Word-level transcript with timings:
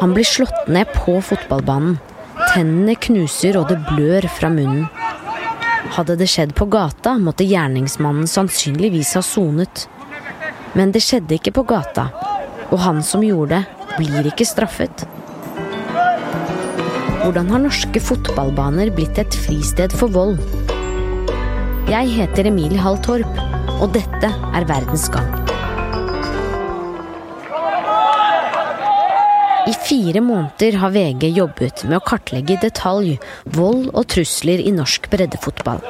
Han 0.00 0.14
blir 0.14 0.24
slått 0.24 0.68
ned 0.68 0.86
på 0.94 1.20
fotballbanen. 1.24 1.98
Tennene 2.52 2.94
knuser 3.00 3.56
og 3.60 3.68
det 3.70 3.78
blør 3.88 4.28
fra 4.32 4.50
munnen. 4.52 4.86
Hadde 5.96 6.16
det 6.18 6.28
skjedd 6.30 6.52
på 6.58 6.66
gata, 6.70 7.14
måtte 7.22 7.46
gjerningsmannen 7.46 8.26
sannsynligvis 8.30 9.14
ha 9.16 9.22
sonet. 9.24 9.86
Men 10.76 10.92
det 10.92 11.04
skjedde 11.04 11.38
ikke 11.38 11.54
på 11.56 11.64
gata, 11.70 12.08
og 12.70 12.80
han 12.82 13.00
som 13.06 13.24
gjorde 13.24 13.62
det, 13.62 13.84
blir 13.96 14.28
ikke 14.28 14.44
straffet. 14.44 15.06
Hvordan 17.22 17.48
har 17.50 17.64
norske 17.64 18.02
fotballbaner 18.02 18.92
blitt 18.94 19.18
et 19.18 19.38
fristed 19.46 19.94
for 19.96 20.12
vold? 20.12 20.36
Jeg 21.90 22.12
heter 22.18 22.50
Emilie 22.50 22.82
Hall 22.82 23.00
Torp, 23.02 23.42
og 23.80 23.90
dette 23.96 24.30
er 24.30 24.68
Verdens 24.68 25.08
gang. 25.12 25.35
I 29.66 29.72
fire 29.74 30.20
måneder 30.22 30.76
har 30.78 30.92
VG 30.94 31.24
jobbet 31.34 31.82
med 31.88 31.98
å 31.98 32.04
kartlegge 32.06 32.54
i 32.54 32.60
detalj 32.62 33.16
vold 33.56 33.88
og 33.90 34.04
trusler 34.12 34.62
i 34.62 34.70
norsk 34.74 35.08
breddefotball. 35.10 35.82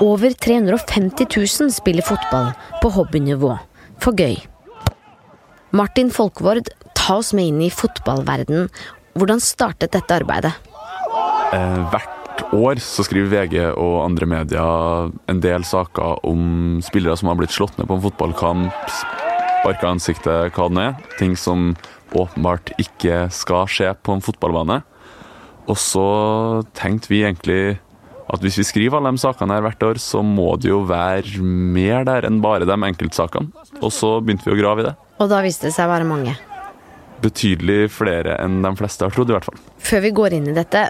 Over 0.00 0.32
350 0.32 1.28
000 1.36 1.74
spiller 1.74 2.06
fotball 2.06 2.54
på 2.80 2.92
hobbynivå, 2.96 3.52
for 4.00 4.16
gøy. 4.16 4.38
Martin 5.76 6.08
Folkvord, 6.12 6.72
ta 6.96 7.18
oss 7.20 7.34
med 7.36 7.52
inn 7.52 7.60
i 7.66 7.70
fotballverden. 7.72 8.70
Hvordan 9.20 9.44
startet 9.44 9.92
dette 9.92 10.16
arbeidet? 10.22 10.56
Eh, 11.52 11.78
hvert 11.92 12.44
år 12.56 12.80
så 12.80 13.04
skriver 13.04 13.32
VG 13.34 13.56
og 13.70 13.98
andre 14.06 14.28
medier 14.28 15.12
en 15.28 15.40
del 15.44 15.64
saker 15.68 16.24
om 16.28 16.80
spillere 16.84 17.20
som 17.20 17.28
har 17.28 17.40
blitt 17.40 17.52
slått 17.52 17.76
ned 17.76 17.88
på 17.88 17.98
en 17.98 18.04
fotballkamp, 18.08 18.94
sparka 19.60 19.92
ansiktet, 19.92 20.56
hva 20.56 20.68
det 20.72 20.86
er. 20.88 21.02
Ting 21.20 21.36
som 21.36 21.74
åpenbart 22.18 22.72
ikke 22.80 23.26
skal 23.34 23.68
skje 23.70 23.92
på 24.02 24.16
en 24.16 24.24
fotballbane. 24.24 24.82
Og 25.70 25.78
så 25.78 26.06
tenkte 26.76 27.12
vi 27.12 27.22
egentlig 27.22 27.78
at 28.32 28.42
hvis 28.42 28.58
vi 28.60 28.64
skriver 28.66 28.98
alle 28.98 29.12
de 29.14 29.20
sakene 29.20 29.54
her 29.56 29.64
hvert 29.66 29.84
år, 29.84 30.00
så 30.00 30.22
må 30.24 30.54
det 30.60 30.70
jo 30.70 30.80
være 30.88 31.42
mer 31.42 32.06
der 32.08 32.26
enn 32.28 32.40
bare 32.44 32.68
de 32.68 32.76
enkeltsakene. 32.88 33.52
Og 33.82 33.90
så 33.92 34.16
begynte 34.24 34.48
vi 34.48 34.54
å 34.54 34.60
grave 34.60 34.82
i 34.82 34.88
det. 34.88 34.94
Og 35.20 35.28
da 35.30 35.42
viste 35.44 35.68
det 35.68 35.74
seg 35.76 35.88
å 35.88 35.92
være 35.92 36.08
mange. 36.08 36.34
Betydelig 37.22 37.92
flere 37.94 38.38
enn 38.42 38.62
de 38.64 38.72
fleste 38.78 39.06
har 39.06 39.14
trodd, 39.14 39.30
i 39.30 39.36
hvert 39.36 39.46
fall. 39.46 39.60
Før 39.78 40.06
vi 40.06 40.14
går 40.16 40.38
inn 40.38 40.48
i 40.50 40.56
dette, 40.56 40.86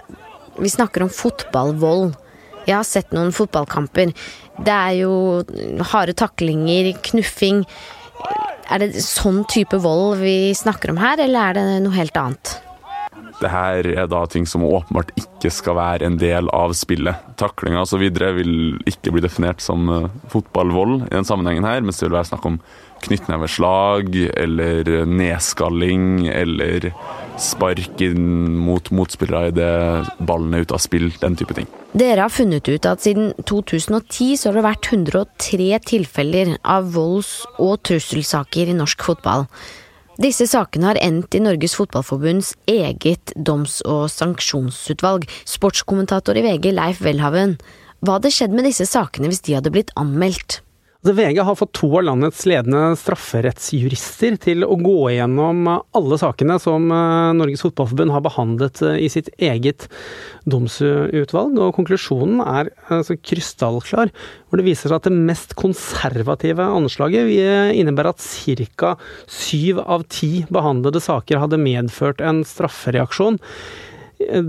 vi 0.57 0.71
snakker 0.71 1.05
om 1.05 1.11
fotballvold. 1.13 2.13
Jeg 2.63 2.77
har 2.77 2.87
sett 2.87 3.11
noen 3.13 3.33
fotballkamper. 3.35 4.13
Det 4.63 4.73
er 4.73 4.95
jo 5.01 5.43
harde 5.91 6.15
taklinger, 6.17 6.93
knuffing. 7.09 7.65
Er 8.71 8.79
det 8.79 9.01
sånn 9.03 9.43
type 9.51 9.77
vold 9.83 10.21
vi 10.21 10.53
snakker 10.55 10.93
om 10.93 11.01
her, 11.01 11.19
eller 11.19 11.49
er 11.49 11.57
det 11.57 11.65
noe 11.83 11.97
helt 11.97 12.17
annet? 12.19 12.55
Det 13.41 13.51
her 13.51 13.87
er 13.93 14.07
da 14.11 14.23
ting 14.29 14.45
som 14.49 14.65
åpenbart 14.65 15.11
ikke 15.19 15.51
skal 15.51 15.77
være 15.79 16.07
en 16.07 16.17
del 16.21 16.49
av 16.53 16.75
spillet. 16.77 17.33
Taklinga 17.39 17.83
osv. 17.83 18.05
vil 18.37 18.55
ikke 18.89 19.13
bli 19.13 19.23
definert 19.25 19.63
som 19.63 19.89
eh, 19.89 20.09
fotballvold 20.31 21.07
i 21.09 21.15
den 21.15 21.27
sammenhengen 21.27 21.67
her, 21.67 21.83
mens 21.83 21.99
det 21.99 22.09
vil 22.09 22.17
være 22.19 22.31
snakk 22.31 22.47
om 22.49 22.59
knyttneveslag 23.03 24.15
eller 24.31 24.89
nedskalling 25.09 26.27
eller 26.31 26.91
spark 27.41 28.01
inn 28.05 28.57
mot 28.63 28.89
motspillere 28.93 29.49
idet 29.51 30.11
ballen 30.23 30.53
er 30.53 30.63
ute 30.63 30.77
av 30.77 30.83
spill, 30.83 31.09
den 31.19 31.37
type 31.39 31.55
ting. 31.57 31.67
Dere 31.93 32.25
har 32.25 32.33
funnet 32.33 32.69
ut 32.69 32.87
at 32.89 33.03
siden 33.03 33.33
2010 33.49 34.37
så 34.39 34.49
har 34.49 34.59
det 34.59 34.65
vært 34.65 34.91
103 34.93 35.69
tilfeller 35.89 36.55
av 36.63 36.93
volds- 36.95 37.41
og 37.61 37.81
trusselsaker 37.85 38.71
i 38.71 38.77
norsk 38.77 39.03
fotball. 39.11 39.47
Disse 40.23 40.45
sakene 40.47 40.87
har 40.87 40.97
endt 41.03 41.35
i 41.35 41.41
Norges 41.43 41.73
Fotballforbunds 41.75 42.53
eget 42.71 43.33
doms- 43.35 43.81
og 43.83 44.05
sanksjonsutvalg. 44.13 45.25
Sportskommentator 45.43 46.39
i 46.39 46.45
VG 46.45 46.69
Leif 46.71 47.01
Welhaven, 47.03 47.57
hva 47.99 48.15
hadde 48.15 48.31
skjedd 48.31 48.55
med 48.55 48.69
disse 48.69 48.87
sakene 48.87 49.27
hvis 49.27 49.43
de 49.43 49.57
hadde 49.57 49.73
blitt 49.73 49.91
anmeldt? 49.99 50.61
Altså, 51.03 51.17
VG 51.17 51.39
har 51.43 51.55
fått 51.59 51.73
to 51.75 51.87
av 51.99 52.05
landets 52.07 52.45
ledende 52.47 52.93
strafferettsjurister 52.95 54.37
til 54.39 54.63
å 54.63 54.77
gå 54.79 55.09
igjennom 55.11 55.65
alle 55.67 56.19
sakene 56.21 56.55
som 56.63 56.85
eh, 56.95 57.33
Norges 57.35 57.65
Fotballforbund 57.65 58.13
har 58.15 58.23
behandlet 58.23 58.79
eh, 58.87 59.01
i 59.03 59.09
sitt 59.11 59.27
eget 59.35 59.89
domsutvalg, 60.47 61.59
og 61.59 61.75
konklusjonen 61.75 62.39
er 62.45 62.71
altså, 62.87 63.17
krystallklar. 63.19 64.15
Hvor 64.47 64.61
det 64.61 64.69
viser 64.69 64.93
seg 64.93 65.01
at 65.01 65.11
det 65.11 65.27
mest 65.27 65.57
konservative 65.59 66.71
anslaget 66.71 67.35
innebærer 67.75 68.15
at 68.15 68.23
ca. 68.79 68.95
syv 69.27 69.83
av 69.83 70.07
ti 70.07 70.45
behandlede 70.47 71.03
saker 71.03 71.43
hadde 71.43 71.59
medført 71.59 72.23
en 72.23 72.45
straffereaksjon. 72.47 73.43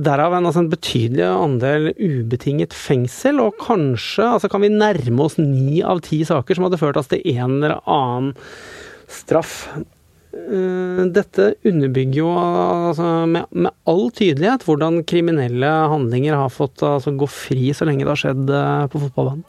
Derav 0.04 0.34
en, 0.36 0.46
altså 0.48 0.62
en, 0.64 0.70
betydelig 0.72 1.24
andel 1.28 1.90
ubetinget 1.98 2.76
fengsel, 2.76 3.40
og 3.42 3.58
kanskje 3.62 4.26
altså 4.36 4.50
kan 4.52 4.64
vi 4.64 4.72
nærme 4.72 5.26
oss 5.26 5.38
ni 5.40 5.82
av 5.84 6.04
ti 6.06 6.22
saker 6.26 6.56
som 6.56 6.68
hadde 6.68 6.80
ført 6.80 7.00
oss 7.00 7.10
til 7.12 7.24
en 7.34 7.58
eller 7.58 7.78
annen 7.84 8.32
straff. 9.10 9.56
Eh, 10.34 11.02
dette 11.14 11.52
underbygger 11.62 12.18
jo 12.18 12.30
altså, 12.34 13.08
med, 13.30 13.46
med, 13.54 13.70
all 13.86 14.08
tydelighet 14.10 14.64
hvordan 14.66 15.04
kriminelle 15.06 15.70
handlinger 15.92 16.34
har 16.40 16.50
fått 16.50 16.82
altså, 16.82 17.12
gå 17.14 17.28
fri 17.30 17.70
så 17.76 17.86
lenge 17.86 18.02
det 18.02 18.10
har 18.10 18.22
skjedd 18.24 18.50
eh, 18.50 18.86
på 18.90 19.02
fotballbanen. 19.06 19.44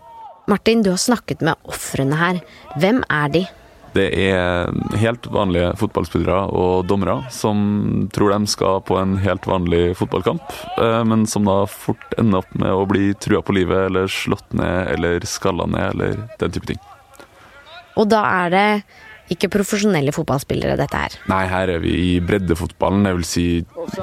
Martin, 0.46 0.84
du 0.86 0.92
har 0.92 1.02
snakket 1.02 1.42
med 1.42 1.58
ofrene 1.66 2.20
her. 2.20 2.42
Hvem 2.78 3.02
er 3.10 3.32
de? 3.34 3.42
Det 3.96 4.10
er 4.12 4.68
helt 5.00 5.28
vanlige 5.32 5.70
fotballspillere 5.80 6.50
og 6.52 6.88
dommere 6.90 7.22
som 7.32 8.10
tror 8.16 8.34
de 8.34 8.52
skal 8.52 8.82
på 8.84 8.98
en 9.00 9.16
helt 9.24 9.48
vanlig 9.48 9.94
fotballkamp, 9.96 10.44
eh, 10.84 11.02
men 11.08 11.24
som 11.30 11.48
da 11.48 11.62
fort 11.72 12.04
ender 12.20 12.44
opp 12.44 12.58
med 12.60 12.76
å 12.76 12.84
bli 12.90 13.14
trua 13.24 13.40
på 13.46 13.56
livet 13.56 13.88
eller 13.88 14.12
slått 14.12 14.52
ned 14.58 14.92
eller 14.98 15.24
skalla 15.30 15.68
ned 15.72 15.94
eller 15.94 16.26
den 16.42 16.56
type 16.58 16.74
ting. 16.74 16.82
Og 17.96 18.10
da 18.12 18.26
er 18.44 18.52
det 18.52 18.70
ikke 19.32 19.50
profesjonelle 19.54 20.14
fotballspillere, 20.14 20.76
dette 20.78 21.00
her? 21.00 21.16
Nei, 21.32 21.46
her 21.50 21.72
er 21.78 21.80
vi 21.82 21.94
i 21.96 22.12
breddefotballen, 22.22 23.08
det 23.08 23.14
vil 23.22 23.28
si 23.28 23.48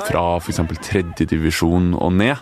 fra 0.08 0.24
f.eks. 0.40 0.62
tredjedivisjon 0.88 1.92
og 1.94 2.16
ned, 2.16 2.40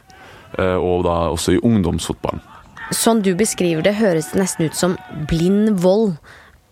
eh, 0.57 0.79
og 0.79 1.03
da 1.09 1.17
også 1.35 1.59
i 1.59 1.65
ungdomsfotballen. 1.67 2.47
Sånn 2.95 3.21
du 3.23 3.35
beskriver 3.39 3.85
det, 3.87 3.99
høres 4.01 4.33
det 4.33 4.41
nesten 4.41 4.71
ut 4.71 4.79
som 4.79 4.97
blind 5.31 5.77
vold. 5.83 6.17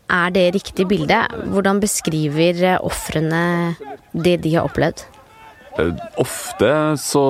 Er 0.09 0.33
det 0.33 0.47
riktig 0.57 0.87
bilde? 0.89 1.21
Hvordan 1.53 1.83
beskriver 1.83 2.63
eh, 2.65 2.81
ofrene 2.81 3.77
det 4.13 4.39
de 4.45 4.55
har 4.57 4.69
opplevd? 4.69 5.05
Eh, 5.79 5.93
ofte 6.21 6.73
så 7.01 7.27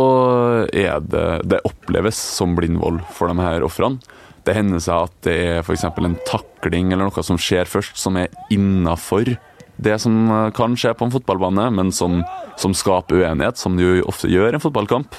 er 0.71 1.03
det 1.03 1.27
Det 1.50 1.65
oppleves 1.66 2.16
som 2.16 2.55
blind 2.59 2.78
vold 2.78 3.03
for 3.15 3.31
de 3.31 3.43
her 3.43 3.66
ofrene. 3.66 3.99
Det 4.47 4.55
hender 4.56 4.81
seg 4.81 5.09
at 5.11 5.16
det 5.27 5.37
er 5.44 5.59
f.eks. 5.61 5.84
en 5.84 6.16
takling 6.28 6.94
eller 6.94 7.11
noe 7.11 7.25
som 7.27 7.37
skjer 7.41 7.69
først, 7.69 7.99
som 8.00 8.16
er 8.16 8.33
innafor 8.55 9.34
det 9.78 9.99
som 10.03 10.31
eh, 10.31 10.50
kan 10.55 10.77
skje 10.78 10.95
på 10.99 11.06
en 11.06 11.15
fotballbane, 11.15 11.69
men 11.75 11.93
som, 11.95 12.22
som 12.59 12.75
skaper 12.75 13.22
uenighet, 13.22 13.59
som 13.60 13.78
det 13.78 13.87
jo 13.87 14.06
ofte 14.10 14.31
gjør 14.31 14.53
i 14.53 14.59
en 14.59 14.65
fotballkamp. 14.65 15.19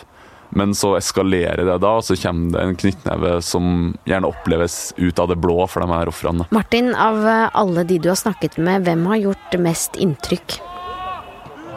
Men 0.49 0.73
så 0.75 0.95
eskalerer 0.97 1.61
det 1.61 1.77
da, 1.83 1.91
og 1.99 2.05
så 2.05 2.17
kommer 2.17 2.55
det 2.55 2.63
en 2.63 2.79
knyttneve 2.79 3.35
som 3.45 3.91
gjerne 4.09 4.31
oppleves 4.31 4.79
ut 4.97 5.21
av 5.21 5.29
det 5.29 5.37
blå 5.41 5.59
for 5.69 5.85
de 5.85 5.93
her 5.93 6.09
ofrene. 6.09 6.47
Martin, 6.55 6.93
av 6.97 7.21
alle 7.27 7.85
de 7.85 7.99
du 8.01 8.09
har 8.09 8.17
snakket 8.19 8.57
med, 8.57 8.87
hvem 8.87 9.05
har 9.11 9.21
gjort 9.27 9.59
mest 9.61 9.99
inntrykk? 10.01 10.57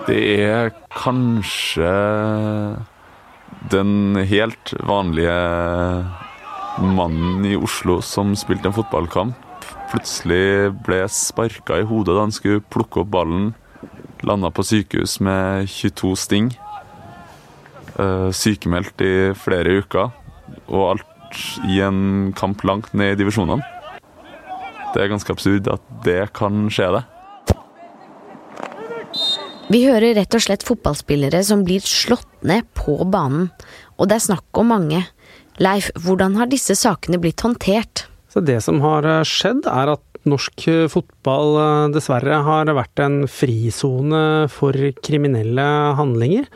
Det 0.09 0.23
er 0.41 0.73
kanskje 0.97 1.93
den 3.71 4.17
helt 4.27 4.73
vanlige 4.83 5.37
mannen 6.83 7.45
i 7.47 7.55
Oslo 7.57 8.01
som 8.03 8.33
spilte 8.39 8.71
en 8.71 8.77
fotballkamp. 8.77 9.37
Plutselig 9.93 10.73
ble 10.87 11.05
sparka 11.13 11.83
i 11.83 11.87
hodet 11.87 12.17
da 12.17 12.25
han 12.25 12.35
skulle 12.35 12.65
plukke 12.73 13.05
opp 13.05 13.13
ballen. 13.13 13.53
Landa 14.27 14.51
på 14.55 14.65
sykehus 14.65 15.19
med 15.21 15.69
22 15.69 16.15
sting. 16.17 16.53
Eh, 18.03 18.29
sykemeldt 18.35 19.03
i 19.05 19.15
flere 19.37 19.79
uker, 19.83 20.13
og 20.73 20.83
alt 20.95 21.41
i 21.69 21.81
en 21.85 22.33
kamp 22.37 22.63
langt 22.67 22.93
ned 22.97 23.15
i 23.15 23.21
divisjonene. 23.21 23.65
Det 24.93 25.03
er 25.03 25.11
ganske 25.13 25.33
absurd 25.33 25.69
at 25.73 25.85
det 26.05 26.21
kan 26.37 26.67
skje, 26.73 26.91
det. 26.99 27.05
Vi 29.73 29.85
hører 29.87 30.17
rett 30.19 30.35
og 30.37 30.43
slett 30.45 30.65
fotballspillere 30.67 31.41
som 31.47 31.63
blir 31.65 31.85
slått 31.87 32.29
ned 32.45 32.67
på 32.77 32.99
banen. 33.09 33.49
Og 33.97 34.11
det 34.11 34.19
er 34.19 34.27
snakk 34.27 34.61
om 34.61 34.69
mange. 34.73 35.01
Leif, 35.63 35.89
hvordan 35.97 36.37
har 36.41 36.51
disse 36.51 36.77
sakene 36.77 37.21
blitt 37.23 37.41
håndtert? 37.41 38.07
Så 38.33 38.45
Det 38.45 38.59
som 38.65 38.81
har 38.85 39.07
skjedd, 39.29 39.65
er 39.69 39.95
at 39.95 40.05
norsk 40.29 40.67
fotball 40.93 41.57
eh, 41.63 41.89
dessverre 41.95 42.41
har 42.47 42.71
vært 42.77 43.03
en 43.05 43.19
frisone 43.31 44.23
for 44.53 44.77
kriminelle 45.05 45.67
handlinger. 45.99 46.47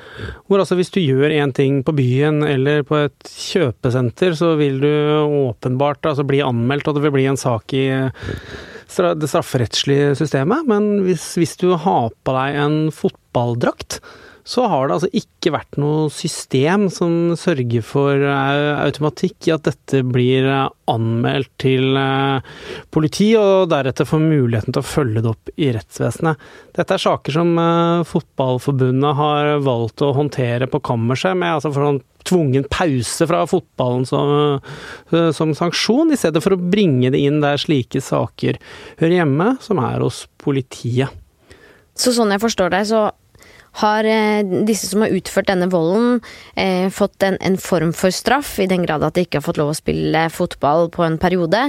Hvor 0.47 0.63
altså 0.63 0.79
hvis 0.79 0.93
du 0.95 1.01
gjør 1.03 1.35
én 1.35 1.55
ting 1.57 1.83
på 1.87 1.95
byen 1.97 2.43
eller 2.47 2.85
på 2.87 3.01
et 3.07 3.33
kjøpesenter, 3.33 4.37
så 4.39 4.55
vil 4.61 4.81
du 4.85 4.93
åpenbart 5.49 6.13
altså 6.13 6.27
bli 6.27 6.45
anmeldt, 6.45 6.89
og 6.89 6.99
det 6.99 7.07
vil 7.07 7.17
bli 7.19 7.29
en 7.31 7.41
sak 7.41 7.75
i 7.77 7.89
det 8.87 9.29
strafferettslige 9.29 10.15
systemet, 10.17 10.63
men 10.71 11.03
hvis, 11.05 11.33
hvis 11.41 11.57
du 11.59 11.73
har 11.75 12.13
på 12.25 12.35
deg 12.37 12.59
en 12.63 12.77
fotballdrakt, 12.95 13.99
så 14.47 14.63
har 14.71 14.87
det 14.87 14.95
altså 14.95 15.09
ikke 15.19 15.51
vært 15.57 15.77
noe 15.83 16.07
system 16.15 16.85
som 16.95 17.35
sørger 17.39 17.83
for 17.83 18.15
eh, 18.15 18.79
automatikk 18.79 19.49
i 19.49 19.55
at 19.57 19.67
dette 19.67 20.05
blir 20.07 20.47
eh, 20.47 20.69
anmeldt 20.93 21.51
til 21.59 21.99
eh, 21.99 22.47
politi, 22.95 23.33
og 23.41 23.73
deretter 23.73 24.07
får 24.07 24.23
muligheten 24.23 24.77
til 24.77 24.85
å 24.85 24.87
følge 24.87 25.25
det 25.25 25.33
opp 25.33 25.51
i 25.59 25.73
rettsvesenet. 25.75 26.47
Dette 26.79 26.95
er 26.95 27.05
saker 27.09 27.35
som 27.41 27.53
Fotballforbundet 28.07 29.19
har 29.19 29.51
valgt 29.67 30.07
å 30.07 30.13
håndtere 30.15 30.71
på 30.71 30.83
kammerset, 30.93 31.35
med 31.35 31.57
altså 31.57 31.75
for 31.75 31.89
sånn 31.89 32.03
tvungen 32.27 32.71
pause 32.71 33.27
fra 33.27 33.45
fotballen 33.47 34.07
som, 34.07 34.63
som, 35.35 35.53
sanksjon, 35.55 36.11
i 36.11 36.19
stedet 36.19 36.43
for 36.43 36.55
å 36.55 36.59
bringe 36.59 37.11
det 37.15 37.23
inn 37.23 37.39
der 37.43 37.59
slike 37.63 38.03
saker 38.03 38.59
hører 38.99 39.21
hjemme, 39.21 39.53
som 39.63 39.79
er 39.83 40.03
hos 40.03 40.25
politiet. 40.43 41.15
Så 41.97 42.13
sånn 42.13 42.35
jeg 42.35 42.43
forstår 42.43 42.75
deg, 42.75 42.89
så 42.91 43.07
har 43.81 44.09
eh, 44.09 44.43
disse 44.69 44.89
som 44.91 45.05
har 45.05 45.15
utført 45.15 45.51
denne 45.51 45.69
volden, 45.73 46.21
eh, 46.57 46.89
fått 46.93 47.23
en, 47.27 47.39
en, 47.45 47.59
form 47.61 47.93
for 47.97 48.15
straff, 48.15 48.57
i 48.63 48.69
den 48.71 48.87
grad 48.87 49.05
at 49.05 49.17
de 49.17 49.27
ikke 49.27 49.41
har 49.41 49.47
fått 49.47 49.61
lov 49.61 49.73
å 49.73 49.79
spille 49.79 50.27
fotball 50.33 50.91
på 50.95 51.05
en 51.07 51.21
periode. 51.21 51.63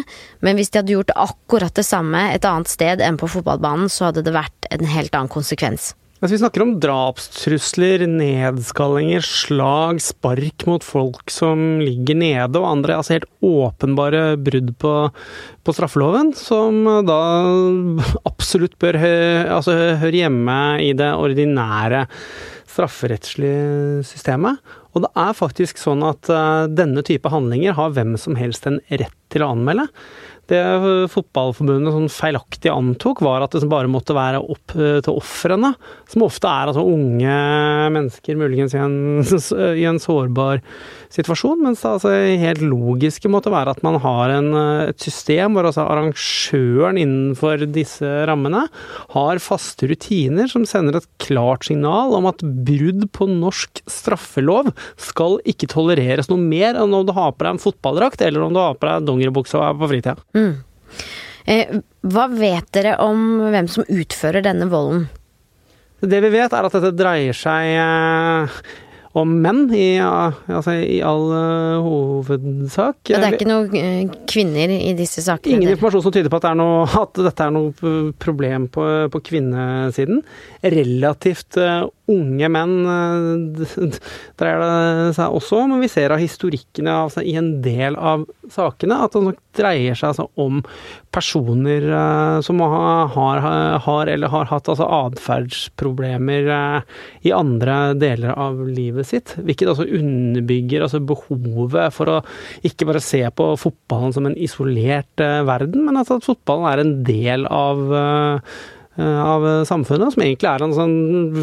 Men 0.46 0.60
hvis 0.60 0.72
de 0.72 0.82
hadde 0.82 0.96
gjort 0.96 1.16
akkurat 1.16 1.76
det 1.76 1.88
samme 1.88 2.30
et 2.32 2.48
annet 2.48 2.72
sted 2.72 3.04
enn 3.04 3.20
på 3.20 3.30
fotballbanen, 3.38 3.92
så 3.92 4.10
hadde 4.10 4.26
det 4.28 4.36
vært 4.36 4.72
en 4.72 4.88
helt 4.88 5.16
annen 5.16 5.32
konsekvens. 5.32 5.94
Altså, 6.18 6.34
vi 6.34 6.40
snakker 6.42 6.64
om 6.64 6.72
drapstrusler, 6.82 8.08
nedskallinger, 8.10 9.22
slag, 9.22 10.00
spark 10.02 10.64
mot 10.66 10.82
folk 10.82 11.30
som 11.30 11.78
ligger 11.78 12.18
nede, 12.18 12.58
og 12.58 12.66
andre 12.72 12.96
altså 12.98 13.20
helt 13.20 13.30
åpenbare 13.46 14.24
brudd 14.42 14.72
på, 14.82 14.94
på 15.62 15.76
straffeloven, 15.78 16.34
som 16.34 16.82
da 17.06 17.20
absolutt 18.26 18.74
bør 18.82 18.98
hø, 19.04 19.14
altså, 19.60 19.78
høre 20.02 20.24
hjemme 20.24 20.58
i 20.88 20.90
det 20.98 21.12
ordinære 21.14 22.08
strafferettslige 22.78 24.02
systemet. 24.10 24.58
Og 24.98 25.06
det 25.06 25.14
er 25.22 25.38
faktisk 25.38 25.78
sånn 25.78 26.02
at 26.06 26.30
uh, 26.34 26.66
denne 26.66 27.06
type 27.06 27.30
handlinger 27.30 27.78
har 27.78 27.94
hvem 27.94 28.18
som 28.18 28.38
helst 28.42 28.66
en 28.66 28.82
rett 28.90 29.14
til 29.34 29.46
å 29.46 29.52
anmelde. 29.54 29.86
Det 30.48 30.62
Fotballforbundet 31.12 31.96
sånn 31.96 32.12
feilaktig 32.12 32.72
antok, 32.72 33.22
var 33.26 33.44
at 33.44 33.56
det 33.56 33.68
bare 33.68 33.92
måtte 33.92 34.16
være 34.16 34.40
opp 34.40 34.76
eh, 34.78 35.00
til 35.04 35.18
ofrene, 35.20 35.74
som 36.08 36.24
ofte 36.24 36.48
er 36.48 36.72
altså 36.72 36.86
unge 36.88 37.40
mennesker, 37.96 38.40
muligens 38.40 38.76
i 38.78 38.82
en, 38.82 38.98
i 39.82 39.88
en 39.90 40.00
sårbar 40.00 40.64
situasjon, 41.14 41.62
mens 41.64 41.82
det 41.84 41.90
altså 41.90 42.14
helt 42.42 42.64
logiske 42.64 43.30
måtte 43.32 43.52
være 43.52 43.74
at 43.76 43.84
man 43.86 44.00
har 44.04 44.34
en, 44.38 44.50
eh, 44.58 44.92
et 44.92 45.04
system 45.04 45.56
hvor 45.56 45.68
altså 45.68 45.86
arrangøren 45.88 47.00
innenfor 47.02 47.66
disse 47.72 48.08
rammene 48.28 48.66
har 49.14 49.44
faste 49.44 49.90
rutiner 49.92 50.52
som 50.52 50.66
sender 50.68 51.00
et 51.00 51.10
klart 51.24 51.68
signal 51.68 52.16
om 52.18 52.28
at 52.30 52.44
brudd 52.44 53.08
på 53.16 53.30
norsk 53.32 53.84
straffelov 53.90 54.72
skal 55.02 55.40
ikke 55.48 55.70
tolereres 55.72 56.32
noe 56.32 56.42
mer 56.42 56.78
enn 56.78 56.96
om 56.96 57.06
du 57.08 57.14
har 57.16 57.34
på 57.34 57.46
deg 57.46 57.56
en 57.56 57.64
fotballdrakt 57.64 58.24
eller 58.26 58.48
om 58.48 58.56
du 58.56 58.62
har 58.62 58.78
på 58.78 58.90
deg 58.90 59.08
dongeribukse 59.08 59.58
og 59.60 59.68
er 59.68 59.80
på 59.80 59.92
fritida. 59.92 60.18
Mm. 60.38 60.56
Eh, 61.48 61.78
hva 62.08 62.28
vet 62.32 62.68
dere 62.76 62.98
om 63.04 63.40
hvem 63.50 63.70
som 63.72 63.88
utfører 63.88 64.46
denne 64.46 64.68
volden? 64.72 65.08
Det 66.04 66.20
vi 66.22 66.30
vet, 66.30 66.54
er 66.54 66.68
at 66.68 66.76
dette 66.76 66.94
dreier 66.94 67.34
seg 67.36 67.72
eh, 67.74 68.60
om 69.18 69.32
menn, 69.42 69.64
i, 69.74 69.98
altså, 69.98 70.76
i 70.78 71.00
all 71.06 71.26
uh, 71.32 71.86
hovedsak. 71.86 73.10
Ja, 73.10 73.22
det 73.22 73.30
er 73.32 73.38
ikke 73.38 73.50
noen 73.50 74.12
kvinner 74.30 74.74
i 74.76 74.92
disse 74.98 75.24
sakene? 75.26 75.58
Ingen 75.58 75.74
informasjon 75.74 76.06
som 76.06 76.14
tyder 76.14 76.30
på 76.30 76.38
at, 76.38 76.46
det 76.46 76.58
noe, 76.60 76.86
at 77.02 77.18
dette 77.26 77.48
er 77.48 77.56
noe 77.56 77.94
problem 78.22 78.68
på, 78.74 78.86
på 79.14 79.24
kvinnesiden. 79.32 80.22
Relativt 80.78 81.58
uh, 81.62 81.88
unge 82.12 82.50
menn 82.54 82.76
dreier 84.40 84.62
det 84.64 85.16
seg 85.18 85.36
også 85.40 85.64
om, 85.64 85.74
men 85.74 85.84
vi 85.84 85.92
ser 85.92 86.14
av 86.16 86.22
historikkene 86.24 86.94
altså, 87.06 87.24
i 87.26 87.36
en 87.40 87.58
del 87.66 87.98
av 88.00 88.26
sakene 88.54 89.02
at 89.04 89.16
det 89.16 89.26
nok 89.26 89.42
dreier 89.58 89.98
seg 89.98 90.14
altså, 90.14 90.28
om 90.40 90.62
personer 91.14 91.88
som 92.46 92.62
har, 92.62 93.42
har, 93.82 94.12
eller 94.12 94.32
har 94.32 94.50
hatt 94.52 94.70
altså, 94.70 94.86
atferdsproblemer 94.86 96.52
i 97.26 97.34
andre 97.34 97.78
deler 97.98 98.36
av 98.38 98.60
livet 98.68 99.10
sitt, 99.10 99.34
hvilket 99.42 99.72
altså 99.72 99.88
underbygger 99.98 100.86
altså 100.86 101.02
behovet 101.04 101.96
for 101.96 102.12
å 102.12 102.18
ikke 102.68 102.88
bare 102.90 103.04
se 103.04 103.24
på 103.34 103.50
fotballen 103.60 104.16
som 104.16 104.30
en 104.30 104.38
isolert 104.38 105.24
uh, 105.24 105.42
verden, 105.48 105.86
men 105.88 106.00
altså 106.00 106.20
at 106.20 106.28
fotballen 106.28 106.70
er 106.72 106.84
en 106.84 106.96
del 107.08 107.48
av 107.52 107.84
uh, 107.92 108.58
av 108.98 109.46
samfunnet, 109.70 110.14
som 110.14 110.24
egentlig 110.26 110.50
er 110.50 110.64
en 110.66 110.74
sånn 110.74 110.96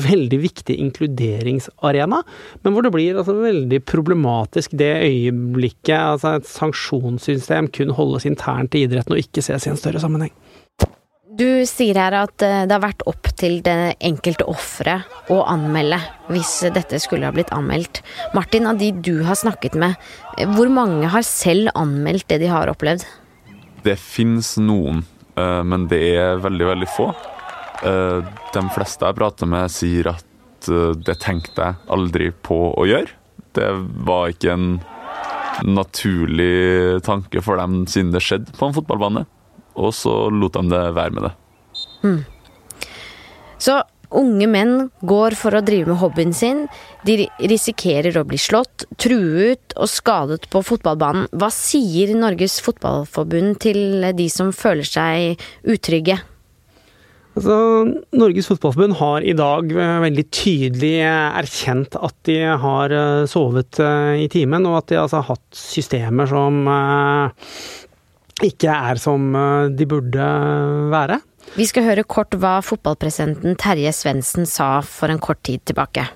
veldig 0.05 0.41
viktig 0.43 0.75
inkluderingsarena, 0.87 2.23
men 2.65 2.75
hvor 2.75 2.87
det 2.87 2.93
blir 2.95 3.21
altså 3.21 3.37
veldig 3.39 3.81
problematisk 3.87 4.75
det 4.79 4.91
øyeblikket 5.05 5.95
altså 5.95 6.37
et 6.39 6.51
sanksjonssystem 6.51 7.71
kun 7.75 7.95
holdes 7.95 8.27
internt 8.27 8.75
i 8.75 8.85
idretten 8.89 9.15
og 9.15 9.23
ikke 9.23 9.45
ses 9.45 9.69
i 9.69 9.73
en 9.73 9.79
større 9.81 10.03
sammenheng. 10.03 10.35
Du 11.35 11.65
sier 11.67 11.99
her 11.99 12.15
at 12.15 12.43
eh, 12.47 12.63
det 12.63 12.75
har 12.77 12.83
vært 12.85 13.03
opp 13.11 13.27
til 13.35 13.57
det 13.67 13.97
enkelte 14.07 14.47
offeret 14.47 15.33
å 15.35 15.41
anmelde 15.51 15.99
hvis 16.31 16.53
dette 16.77 17.01
skulle 17.03 17.27
ha 17.27 17.35
blitt 17.35 17.51
anmeldt. 17.55 18.05
Martin, 18.37 18.69
av 18.71 18.79
de 18.79 18.93
du 18.95 19.25
har 19.27 19.39
snakket 19.41 19.75
med, 19.81 19.99
eh, 20.39 20.47
hvor 20.55 20.71
mange 20.71 21.11
har 21.11 21.27
selv 21.27 21.73
anmeldt 21.75 22.29
det 22.31 22.39
de 22.45 22.53
har 22.53 22.71
opplevd? 22.71 23.03
Det 23.83 23.97
finnes 23.99 24.53
noen, 24.63 25.03
eh, 25.35 25.63
men 25.67 25.89
det 25.91 26.05
er 26.15 26.45
veldig, 26.45 26.69
veldig 26.71 26.91
få. 26.95 27.11
De 27.83 28.63
fleste 28.75 29.09
jeg 29.09 29.19
prater 29.19 29.49
med, 29.51 29.73
sier 29.73 30.13
at 30.15 30.25
det 30.65 31.17
tenkte 31.21 31.67
jeg 31.67 31.91
aldri 31.93 32.31
på 32.47 32.57
å 32.73 32.87
gjøre. 32.89 33.11
Det 33.55 33.69
var 34.07 34.31
ikke 34.33 34.55
en 34.55 34.69
naturlig 35.67 37.03
tanke 37.07 37.43
for 37.45 37.61
dem 37.61 37.85
siden 37.91 38.15
det 38.15 38.23
skjedde 38.25 38.55
på 38.57 38.69
en 38.69 38.77
fotballbane 38.77 39.27
og 39.75 39.91
så 39.95 40.13
lot 40.31 40.55
de 40.55 40.71
det 40.71 40.85
være 40.95 41.15
med 41.17 41.27
det. 41.29 41.35
Mm. 42.05 42.23
Så 43.59 43.79
unge 44.15 44.47
menn 44.51 44.75
går 45.03 45.35
for 45.39 45.57
å 45.57 45.63
drive 45.65 45.91
med 45.91 45.99
hobbyen 46.03 46.35
sin. 46.37 46.65
De 47.07 47.25
risikerer 47.41 48.15
å 48.21 48.27
bli 48.29 48.39
slått, 48.39 48.87
truet 49.01 49.75
og 49.75 49.91
skadet 49.91 50.47
på 50.53 50.63
fotballbanen. 50.67 51.27
Hva 51.35 51.51
sier 51.55 52.15
Norges 52.19 52.61
Fotballforbund 52.63 53.59
til 53.65 54.07
de 54.15 54.29
som 54.31 54.55
føler 54.55 54.87
seg 54.87 55.43
utrygge? 55.67 56.21
Altså, 57.35 57.55
Norges 58.15 58.47
Fotballforbund 58.47 58.95
har 59.01 59.25
i 59.27 59.35
dag 59.35 59.73
eh, 59.75 59.95
veldig 60.05 60.25
tydelig 60.31 60.93
erkjent 61.03 61.97
at 61.99 62.15
de 62.29 62.37
har 62.63 62.95
eh, 62.95 63.25
sovet 63.31 63.81
eh, 63.83 64.21
i 64.23 64.29
timen, 64.31 64.69
og 64.71 64.79
at 64.83 64.93
de 64.93 65.01
altså 65.03 65.19
har 65.19 65.35
hatt 65.35 65.59
systemer 65.59 66.31
som 66.31 66.63
ikke 68.43 68.73
er 68.73 68.99
som 68.99 69.31
eh, 69.37 69.71
de 69.77 69.87
burde 69.87 70.27
være. 70.93 71.21
Vi 71.55 71.67
skal 71.69 71.87
høre 71.87 72.07
kort 72.09 72.35
hva 72.41 72.57
fotballpresidenten 72.65 73.59
Terje 73.61 73.93
Svendsen 73.95 74.49
sa 74.49 74.79
for 74.83 75.13
en 75.13 75.23
kort 75.23 75.43
tid 75.47 75.63
tilbake. 75.69 76.07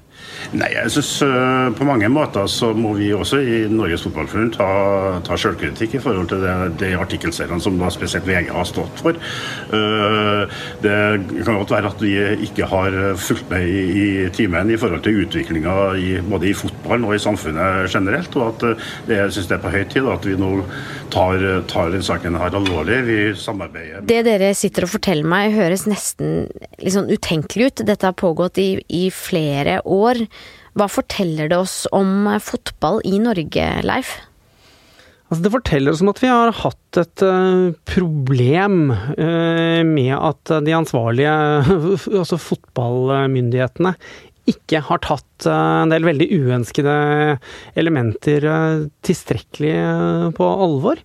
Nei, 0.57 0.69
jeg 0.73 0.93
synes 0.95 1.11
uh, 1.27 1.69
På 1.77 1.87
mange 1.89 2.09
måter 2.13 2.47
så 2.51 2.71
må 2.77 2.95
vi 2.97 3.11
også 3.15 3.41
i 3.43 3.59
Norges 3.73 4.05
Fotballforbund 4.07 4.55
ta, 4.57 4.69
ta 5.27 5.37
selvkritikk 5.41 5.99
i 5.99 6.03
forhold 6.03 6.31
til 6.31 6.45
de 6.81 6.93
artikkelseriene 6.97 7.61
som 7.63 7.77
da 7.81 7.91
spesielt 7.93 8.27
VG 8.29 8.53
har 8.55 8.69
stått 8.69 9.03
for. 9.03 9.19
Uh, 9.73 10.47
det 10.85 10.95
kan 11.45 11.59
godt 11.59 11.75
være 11.75 11.93
at 11.93 12.05
vi 12.05 12.15
ikke 12.49 12.69
har 12.71 12.97
fulgt 13.21 13.51
med 13.53 13.69
i, 13.69 14.07
timen 14.35 14.73
i 14.73 14.79
forhold 14.81 15.03
til 15.05 15.25
utviklinga 15.25 15.75
både 16.29 16.49
i 16.51 16.55
fotballen 16.57 17.09
og 17.09 17.17
i 17.17 17.23
samfunnet 17.23 17.91
generelt. 17.93 18.39
Og 18.39 18.55
at 18.55 18.65
uh, 18.71 18.89
det, 19.09 19.19
jeg 19.21 19.37
synes 19.37 19.51
det 19.51 19.59
er 19.59 19.65
på 19.67 19.75
høy 19.75 19.85
tid 19.93 20.09
at 20.13 20.29
vi 20.29 20.39
nå 20.39 20.53
tar, 21.13 21.45
tar 21.69 21.93
den 21.93 22.05
saken 22.05 22.39
her 22.41 22.57
alvorlig. 22.57 23.03
Vi 23.09 23.19
samarbeider. 23.37 24.07
Det 24.09 24.23
dere 24.27 24.55
sitter 24.57 24.87
og 24.87 24.95
forteller 24.95 25.29
meg 25.29 25.57
høres 25.57 25.85
nesten 25.89 26.49
litt 26.81 26.95
sånn 26.95 27.11
utenkelig 27.13 27.71
ut. 27.71 27.85
Dette 27.89 28.09
har 28.09 28.17
pågått 28.17 28.61
i, 28.63 28.71
i 28.89 29.09
flere 29.15 29.81
år 29.85 30.08
år. 30.09 30.25
Hva 30.79 30.89
forteller 30.91 31.51
det 31.51 31.59
oss 31.59 31.83
om 31.95 32.29
fotball 32.43 33.03
i 33.09 33.19
Norge, 33.23 33.69
Leif? 33.87 34.17
Altså, 35.29 35.43
det 35.45 35.53
forteller 35.53 35.93
oss 35.93 36.01
om 36.05 36.11
at 36.13 36.23
vi 36.23 36.31
har 36.33 36.55
hatt 36.63 37.01
et 37.03 37.25
uh, 37.27 37.75
problem 37.89 38.93
uh, 38.95 39.83
med 39.85 40.15
at 40.17 40.55
de 40.65 40.77
ansvarlige, 40.77 41.35
altså 42.23 42.41
fotballmyndighetene, 42.41 43.93
ikke 44.49 44.81
har 44.81 45.03
tatt 45.05 45.45
en 45.53 45.91
del 45.93 46.07
veldig 46.09 46.25
uønskede 46.39 46.93
elementer 47.77 48.47
tilstrekkelig 49.05 49.75
på 50.39 50.47
alvor. 50.49 51.03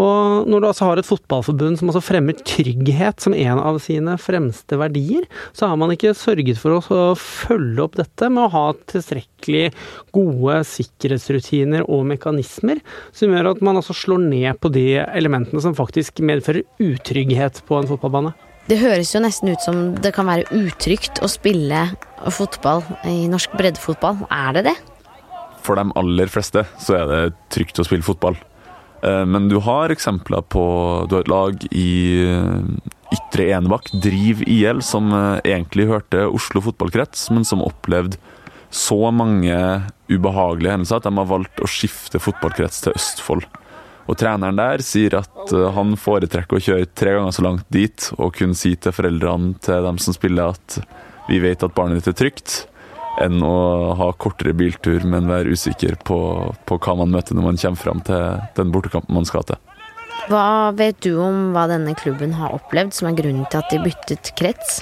Og 0.00 0.48
når 0.48 0.62
du 0.62 0.66
altså 0.70 0.86
har 0.88 1.00
et 1.00 1.08
fotballforbund 1.08 1.76
som 1.76 1.90
altså 1.90 2.00
fremmer 2.04 2.38
trygghet 2.40 3.20
som 3.20 3.34
en 3.36 3.60
av 3.60 3.76
sine 3.84 4.16
fremste 4.20 4.78
verdier, 4.80 5.26
så 5.52 5.68
har 5.68 5.80
man 5.80 5.92
ikke 5.92 6.14
sørget 6.16 6.60
for 6.60 6.78
å 6.78 7.02
følge 7.20 7.84
opp 7.84 7.98
dette 8.00 8.30
med 8.32 8.46
å 8.46 8.52
ha 8.54 8.64
tilstrekkelig 8.92 9.66
gode 10.16 10.60
sikkerhetsrutiner 10.70 11.84
og 11.84 12.06
mekanismer 12.14 12.80
som 13.16 13.34
gjør 13.34 13.52
at 13.52 13.64
man 13.66 13.80
altså 13.80 13.96
slår 13.96 14.24
ned 14.24 14.60
på 14.62 14.72
de 14.72 14.86
elementene 15.02 15.60
som 15.64 15.76
faktisk 15.76 16.22
medfører 16.24 16.64
utrygghet 16.80 17.60
på 17.68 17.80
en 17.80 17.90
fotballbane. 17.90 18.32
Det 18.70 18.78
høres 18.80 19.10
jo 19.14 19.22
nesten 19.24 19.50
ut 19.50 19.64
som 19.64 19.80
det 19.98 20.12
kan 20.14 20.28
være 20.28 20.46
utrygt 20.54 21.20
å 21.24 21.28
spille 21.30 21.88
fotball 22.30 22.84
i 23.08 23.24
norsk 23.28 23.56
breddefotball. 23.58 24.22
Er 24.30 24.56
det 24.56 24.68
det? 24.70 24.76
For 25.64 25.76
de 25.76 25.90
aller 25.98 26.30
fleste 26.32 26.64
så 26.80 27.00
er 27.00 27.10
det 27.10 27.24
trygt 27.52 27.80
å 27.82 27.84
spille 27.84 28.06
fotball. 28.06 28.38
Eh, 29.02 29.26
men 29.26 29.48
du 29.48 29.56
har 29.64 29.92
eksempler 29.92 30.44
på 30.52 30.62
Du 31.08 31.16
har 31.16 31.24
et 31.24 31.32
lag 31.32 31.62
i 31.70 31.92
eh, 32.28 32.90
Ytre 33.16 33.48
Enebakk, 33.56 33.90
Driv 34.02 34.44
IL, 34.46 34.82
som 34.84 35.10
eh, 35.16 35.40
egentlig 35.54 35.88
hørte 35.90 36.26
Oslo 36.28 36.62
fotballkrets, 36.68 37.30
men 37.34 37.46
som 37.48 37.64
opplevde 37.64 38.20
så 38.70 39.10
mange 39.10 39.56
ubehagelige 40.10 40.76
hendelser 40.76 41.00
at 41.00 41.08
de 41.08 41.16
har 41.16 41.26
valgt 41.26 41.58
å 41.58 41.70
skifte 41.70 42.20
fotballkrets 42.22 42.84
til 42.84 42.94
Østfold. 42.94 43.48
Og 44.06 44.18
treneren 44.18 44.58
der 44.58 44.82
sier 44.82 45.16
at 45.18 45.50
han 45.74 45.96
foretrekker 45.98 46.58
å 46.58 46.62
kjøre 46.62 46.86
tre 46.98 47.16
ganger 47.16 47.34
så 47.34 47.44
langt 47.46 47.66
dit 47.70 48.06
og 48.16 48.32
kun 48.38 48.54
si 48.58 48.76
til 48.78 48.94
foreldrene 48.94 49.56
til 49.62 49.86
dem 49.86 49.98
som 50.02 50.14
spiller 50.14 50.54
at 50.54 50.78
vi 51.28 51.38
vet 51.42 51.62
at 51.62 51.74
barnet 51.74 51.98
ditt 51.98 52.10
er 52.10 52.18
trygt, 52.18 52.54
enn 53.20 53.42
å 53.44 53.56
ha 53.98 54.10
kortere 54.20 54.54
biltur, 54.56 55.04
men 55.04 55.30
være 55.30 55.54
usikker 55.54 55.98
på, 56.06 56.20
på 56.66 56.78
hva 56.80 56.96
man 57.02 57.12
møter 57.12 57.36
når 57.36 57.48
man 57.48 57.60
kommer 57.60 57.82
fram 57.84 58.04
til 58.06 58.40
den 58.56 58.72
bortekampen 58.74 59.16
man 59.16 59.28
skal 59.28 59.46
til. 59.48 59.60
Hva 60.30 60.70
vet 60.76 61.00
du 61.04 61.14
om 61.22 61.50
hva 61.54 61.66
denne 61.70 61.94
klubben 61.98 62.36
har 62.38 62.54
opplevd 62.54 62.94
som 62.94 63.08
er 63.08 63.18
grunnen 63.18 63.46
til 63.50 63.62
at 63.62 63.72
de 63.72 63.80
byttet 63.82 64.32
krets? 64.38 64.80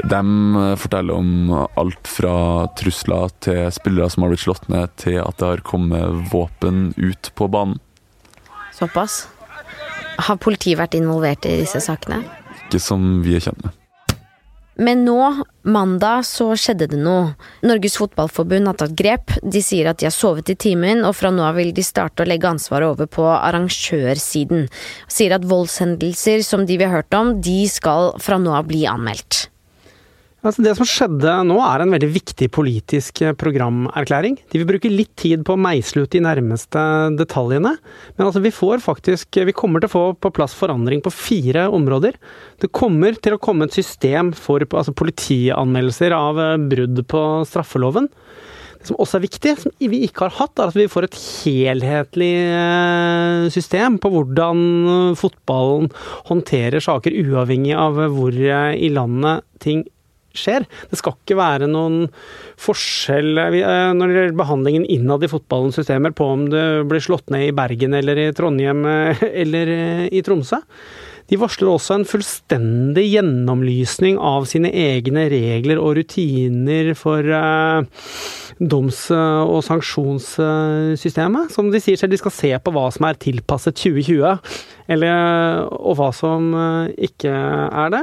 De 0.00 0.20
eh, 0.20 0.76
forteller 0.80 1.14
om 1.14 1.52
alt 1.78 2.08
fra 2.08 2.66
trusler 2.78 3.32
til 3.44 3.66
spillere 3.74 4.10
som 4.12 4.24
har 4.24 4.32
blitt 4.32 4.44
slått 4.44 4.70
ned, 4.72 4.92
til 5.00 5.20
at 5.22 5.40
det 5.40 5.50
har 5.54 5.64
kommet 5.66 6.32
våpen 6.32 6.90
ut 6.96 7.32
på 7.36 7.50
banen. 7.52 7.78
Såpass? 8.76 9.26
Har 10.20 10.40
politiet 10.40 10.80
vært 10.80 10.96
involvert 10.98 11.46
i 11.48 11.58
disse 11.62 11.80
sakene? 11.84 12.22
Ikke 12.66 12.80
som 12.82 13.20
vi 13.24 13.36
er 13.36 13.44
kjent 13.44 13.62
med. 13.64 13.79
Men 14.80 15.02
nå, 15.04 15.44
mandag, 15.68 16.24
så 16.24 16.54
skjedde 16.56 16.88
det 16.94 17.00
noe. 17.04 17.34
Norges 17.66 17.98
Fotballforbund 18.00 18.70
har 18.70 18.78
tatt 18.80 18.96
grep. 18.96 19.34
De 19.44 19.60
sier 19.64 19.90
at 19.90 20.00
de 20.00 20.08
har 20.08 20.14
sovet 20.16 20.48
i 20.54 20.56
timen, 20.56 21.04
og 21.04 21.12
fra 21.18 21.28
nå 21.34 21.44
av 21.44 21.60
vil 21.60 21.74
de 21.76 21.84
starte 21.84 22.24
å 22.24 22.28
legge 22.28 22.48
ansvaret 22.48 22.88
over 22.88 23.10
på 23.10 23.26
arrangørsiden. 23.28 24.70
Sier 25.12 25.36
at 25.36 25.44
voldshendelser 25.50 26.40
som 26.46 26.64
de 26.64 26.80
vi 26.80 26.88
har 26.88 27.02
hørt 27.02 27.16
om, 27.18 27.36
de 27.44 27.60
skal 27.68 28.14
fra 28.24 28.40
nå 28.40 28.56
av 28.56 28.70
bli 28.72 28.86
anmeldt. 28.88 29.50
Altså 30.40 30.62
det 30.64 30.72
som 30.78 30.88
skjedde 30.88 31.32
nå 31.44 31.58
er 31.60 31.82
en 31.84 31.92
veldig 31.92 32.08
viktig 32.14 32.46
politisk 32.56 33.20
eh, 33.26 33.34
programerklæring. 33.36 34.38
De 34.48 34.60
vil 34.60 34.68
bruke 34.70 34.88
litt 34.88 35.12
tid 35.20 35.42
på 35.44 35.52
å 35.52 35.60
meisle 35.60 36.06
ut 36.06 36.14
de 36.14 36.22
nærmeste 36.24 36.84
detaljene. 37.18 37.74
Men 38.16 38.24
altså 38.24 38.40
vi 38.40 38.54
får 38.54 38.80
faktisk 38.80 39.36
Vi 39.50 39.56
kommer 39.56 39.82
til 39.82 39.90
å 39.90 39.92
få 39.92 40.04
på 40.16 40.32
plass 40.38 40.56
forandring 40.56 41.04
på 41.04 41.12
fire 41.12 41.66
områder. 41.68 42.16
Det 42.60 42.72
kommer 42.72 43.20
til 43.20 43.36
å 43.36 43.42
komme 43.42 43.68
et 43.68 43.76
system 43.76 44.32
for 44.32 44.64
altså 44.64 44.96
politianmeldelser 44.96 46.16
av 46.16 46.40
eh, 46.40 46.56
brudd 46.72 47.04
på 47.12 47.22
straffeloven. 47.50 48.08
Det 48.80 48.88
som 48.88 48.96
også 48.96 49.18
er 49.18 49.26
viktig, 49.26 49.56
som 49.60 49.76
vi 49.92 50.06
ikke 50.06 50.24
har 50.24 50.38
hatt, 50.38 50.56
er 50.56 50.70
at 50.72 50.76
vi 50.78 50.88
får 50.88 51.10
et 51.10 51.20
helhetlig 51.20 52.32
eh, 52.48 53.46
system 53.52 54.00
på 54.00 54.08
hvordan 54.16 55.14
fotballen 55.20 55.92
håndterer 56.32 56.80
saker, 56.80 57.12
uavhengig 57.28 57.76
av 57.76 58.06
hvor 58.16 58.32
i 58.32 58.94
landet 58.96 59.44
ting 59.60 59.84
skjer. 59.84 59.96
Det 60.30 60.98
skal 60.98 61.16
ikke 61.16 61.38
være 61.38 61.66
noen 61.70 62.04
forskjell 62.60 63.38
eh, 63.40 63.92
når 63.96 64.06
det 64.06 64.16
gjelder 64.16 64.38
behandlingen 64.38 64.86
innad 64.86 65.24
i 65.26 65.30
fotballens 65.30 65.78
systemer 65.80 66.14
på 66.14 66.28
om 66.36 66.48
det 66.52 66.64
blir 66.90 67.02
slått 67.02 67.30
ned 67.34 67.48
i 67.48 67.54
Bergen 67.56 67.96
eller 67.98 68.18
i 68.18 68.32
Trondheim 68.36 68.84
eh, 68.86 69.24
eller 69.42 69.72
eh, 69.74 70.04
i 70.14 70.22
Tromsø. 70.22 70.62
De 71.30 71.38
varsler 71.38 71.70
også 71.70 71.94
en 71.94 72.06
fullstendig 72.08 73.04
gjennomlysning 73.06 74.16
av 74.18 74.48
sine 74.50 74.72
egne 74.74 75.28
regler 75.30 75.78
og 75.78 75.94
rutiner 76.00 76.90
for 76.98 77.22
doms- 78.58 79.12
og 79.14 79.60
sanksjonssystemet. 79.62 81.54
Som 81.54 81.70
de 81.70 81.78
sier 81.78 82.00
selv, 82.00 82.10
de 82.10 82.18
skal 82.18 82.34
se 82.34 82.50
på 82.58 82.74
hva 82.74 82.88
som 82.90 83.06
er 83.06 83.20
tilpasset 83.22 83.78
2020, 83.78 84.58
eller, 84.90 85.70
og 85.70 86.00
hva 86.00 86.10
som 86.18 86.50
ikke 86.98 87.30
er 87.30 87.94
det. 87.94 88.02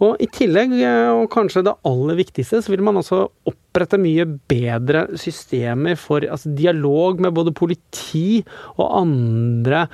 Og 0.00 0.20
i 0.22 0.28
tillegg, 0.32 0.72
eh, 0.80 1.10
og 1.12 1.28
kanskje 1.32 1.64
det 1.66 1.76
aller 1.88 2.16
viktigste, 2.22 2.62
så 2.64 2.72
vil 2.72 2.84
man 2.86 3.00
også 3.00 3.26
opprette 3.70 3.98
mye 4.02 4.24
bedre 4.50 5.04
systemer 5.18 5.94
for 5.98 6.24
altså, 6.26 6.50
dialog 6.58 7.20
med 7.22 7.34
både 7.36 7.54
politi 7.54 8.40
og 8.76 8.96
andre 8.98 9.84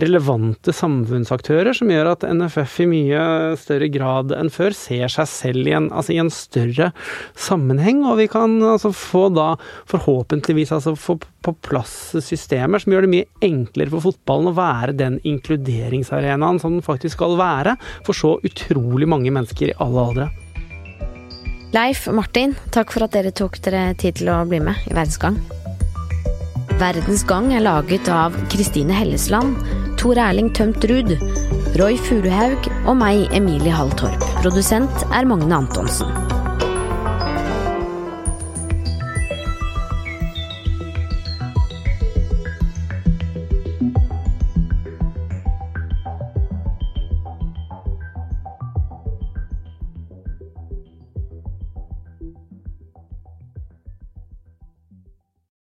relevante 0.00 0.72
samfunnsaktører, 0.72 1.76
som 1.76 1.92
gjør 1.92 2.14
at 2.14 2.24
NFF 2.24 2.78
i 2.84 2.88
mye 2.90 3.24
større 3.60 3.90
grad 3.92 4.32
enn 4.36 4.50
før 4.52 4.76
ser 4.76 5.12
seg 5.12 5.28
selv 5.28 5.68
i 5.68 5.76
en, 5.76 5.90
altså, 5.92 6.14
i 6.16 6.20
en 6.22 6.32
større 6.32 6.90
sammenheng. 7.36 8.04
Og 8.08 8.22
vi 8.22 8.28
kan 8.32 8.56
altså, 8.64 8.92
få 8.96 9.28
da 9.36 9.52
forhåpentligvis 9.92 10.72
altså, 10.78 10.96
få 10.96 11.18
på 11.46 11.52
plass 11.62 12.16
systemer 12.26 12.82
som 12.82 12.90
gjør 12.90 13.06
det 13.06 13.12
mye 13.12 13.28
enklere 13.46 13.92
for 13.92 14.08
fotballen 14.08 14.50
å 14.50 14.56
være 14.56 14.96
den 14.98 15.20
inkluderingsarenaen 15.28 16.58
som 16.62 16.74
den 16.74 16.82
faktisk 16.86 17.20
skal 17.20 17.38
være 17.38 17.76
for 18.06 18.18
så 18.18 18.34
utrolig 18.42 19.06
mange 19.06 19.30
mennesker 19.30 19.70
i 19.70 19.78
alle 19.84 20.08
aldre. 20.08 20.28
Leif 21.76 22.06
Martin, 22.08 22.54
takk 22.72 22.92
for 22.94 23.04
at 23.04 23.12
dere 23.12 23.34
tok 23.36 23.58
dere 23.60 23.90
tid 24.00 24.16
til 24.22 24.30
å 24.32 24.38
bli 24.48 24.62
med 24.64 24.86
i 24.88 24.94
Verdensgang. 24.96 25.36
Verdensgang 26.80 27.50
er 27.52 27.66
laget 27.66 28.08
av 28.08 28.36
Kristine 28.52 28.96
Hellesland, 28.96 29.60
Tor 30.00 30.16
Erling 30.16 30.48
Tømt 30.56 30.86
Ruud, 30.88 31.12
Roy 31.76 31.98
Furuhaug 32.06 32.70
og 32.86 32.96
meg, 33.02 33.26
Emilie 33.36 33.76
Hall 33.76 33.92
Torp. 34.00 34.24
Produsent 34.40 35.04
er 35.10 35.28
Magne 35.28 35.60
Antonsen. 35.66 36.25